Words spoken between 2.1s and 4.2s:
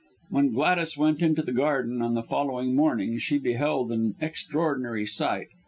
the following morning she beheld an